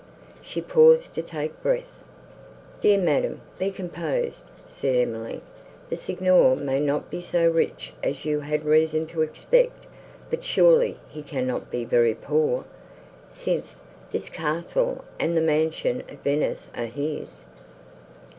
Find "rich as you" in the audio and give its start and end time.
7.47-8.39